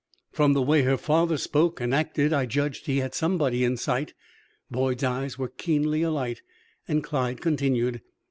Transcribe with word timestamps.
"From 0.31 0.53
the 0.53 0.63
way 0.63 0.81
her 0.81 0.97
father 0.97 1.37
spoke 1.37 1.79
and 1.79 1.93
acted 1.93 2.33
I 2.33 2.47
judged 2.47 2.87
he 2.87 2.97
had 2.97 3.13
somebody 3.13 3.63
in 3.63 3.77
sight." 3.77 4.15
Boyd's 4.71 5.03
eyes 5.03 5.37
were 5.37 5.47
keenly 5.47 6.01
alight, 6.01 6.41
and 6.87 7.03
Clyde 7.03 7.39
continued. 7.39 8.01